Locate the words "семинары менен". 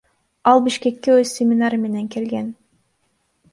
1.41-2.11